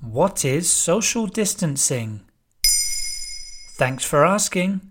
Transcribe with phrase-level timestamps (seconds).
[0.00, 2.22] What is social distancing?
[3.76, 4.90] Thanks for asking.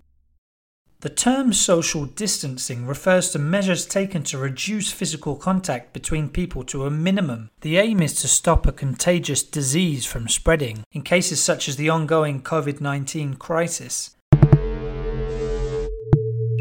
[1.00, 6.86] The term social distancing refers to measures taken to reduce physical contact between people to
[6.86, 7.50] a minimum.
[7.60, 11.88] The aim is to stop a contagious disease from spreading in cases such as the
[11.88, 14.16] ongoing COVID 19 crisis.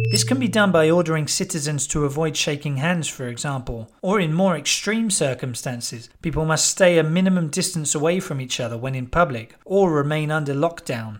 [0.10, 4.34] This can be done by ordering citizens to avoid shaking hands, for example, or in
[4.34, 9.08] more extreme circumstances, people must stay a minimum distance away from each other when in
[9.08, 11.20] public or remain under lockdown.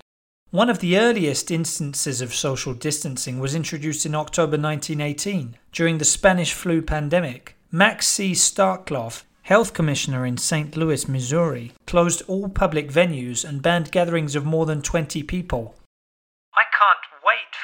[0.52, 6.06] One of the earliest instances of social distancing was introduced in October 1918 during the
[6.06, 7.58] Spanish flu pandemic.
[7.70, 8.32] Max C.
[8.32, 10.78] Starkloff, health commissioner in St.
[10.78, 15.76] Louis, Missouri, closed all public venues and banned gatherings of more than 20 people.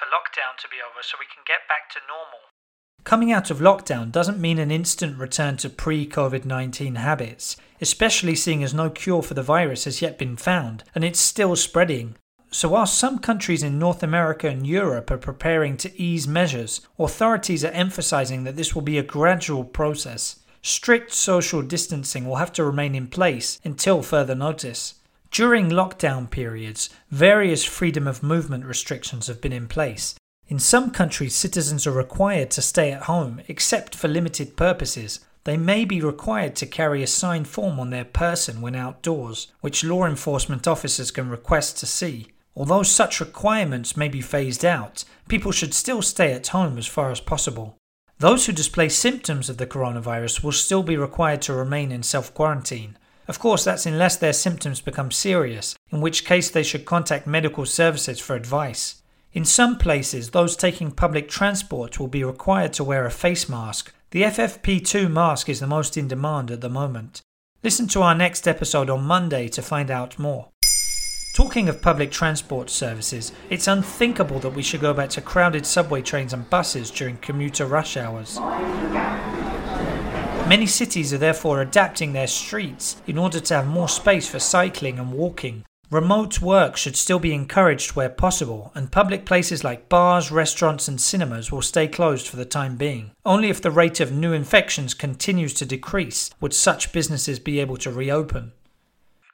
[0.04, 2.40] For lockdown to be over so we can get back to normal.
[3.06, 8.36] Coming out of lockdown doesn't mean an instant return to pre COVID 19 habits, especially
[8.36, 12.18] seeing as no cure for the virus has yet been found and it's still spreading.
[12.52, 17.64] So, while some countries in North America and Europe are preparing to ease measures, authorities
[17.64, 20.40] are emphasizing that this will be a gradual process.
[20.62, 24.96] Strict social distancing will have to remain in place until further notice.
[25.34, 30.14] During lockdown periods, various freedom of movement restrictions have been in place.
[30.48, 35.22] In some countries, citizens are required to stay at home except for limited purposes.
[35.46, 39.84] They may be required to carry a signed form on their person when outdoors, which
[39.84, 42.28] law enforcement officers can request to see.
[42.56, 47.10] Although such requirements may be phased out, people should still stay at home as far
[47.10, 47.76] as possible.
[48.20, 52.32] Those who display symptoms of the coronavirus will still be required to remain in self
[52.36, 53.00] quarantine.
[53.28, 57.66] Of course, that's unless their symptoms become serious, in which case they should contact medical
[57.66, 59.02] services for advice.
[59.32, 63.94] In some places, those taking public transport will be required to wear a face mask.
[64.12, 67.22] The FFP2 mask is the most in demand at the moment.
[67.64, 70.50] Listen to our next episode on Monday to find out more.
[71.34, 76.04] Talking of public transport services, it's unthinkable that we should go back to crowded subway
[76.04, 78.38] trains and buses during commuter rush hours.
[80.48, 85.00] Many cities are therefore adapting their streets in order to have more space for cycling
[85.00, 85.64] and walking.
[85.90, 91.00] Remote work should still be encouraged where possible, and public places like bars, restaurants, and
[91.00, 93.12] cinemas will stay closed for the time being.
[93.26, 97.78] Only if the rate of new infections continues to decrease would such businesses be able
[97.78, 98.52] to reopen.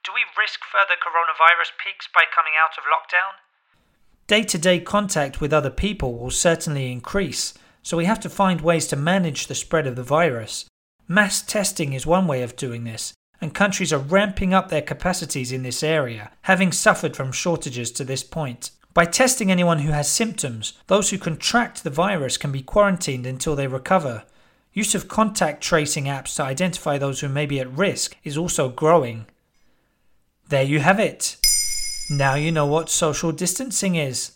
[0.06, 3.40] Do we risk further coronavirus peaks by coming out of lockdown?
[4.28, 8.62] Day to day contact with other people will certainly increase, so we have to find
[8.62, 10.69] ways to manage the spread of the virus.
[11.12, 15.52] Mass testing is one way of doing this, and countries are ramping up their capacities
[15.52, 18.70] in this area, having suffered from shortages to this point.
[18.94, 23.56] By testing anyone who has symptoms, those who contract the virus can be quarantined until
[23.56, 24.24] they recover.
[24.72, 28.70] Use of contact tracing apps to identify those who may be at risk is also
[28.70, 29.26] growing.
[30.50, 31.38] There you have it.
[32.12, 34.34] Now you know what social distancing is.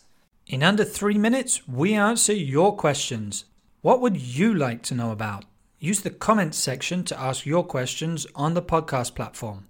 [0.48, 3.44] In under three minutes, we answer your questions.
[3.80, 5.44] What would you like to know about?
[5.84, 9.66] Use the comments section to ask your questions on the podcast platform.